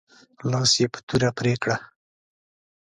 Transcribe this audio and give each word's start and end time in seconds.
لاس 0.51 0.71
یې 0.79 0.87
په 0.93 0.99
توره 1.07 1.29
پرې 1.37 1.53
کړ. 1.61 1.69